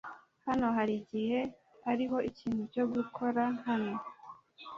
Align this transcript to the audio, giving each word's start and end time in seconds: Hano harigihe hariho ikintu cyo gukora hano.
Hano 0.45 0.65
harigihe 0.75 1.39
hariho 1.85 2.17
ikintu 2.29 2.63
cyo 2.73 2.83
gukora 2.93 3.43
hano. 3.67 3.95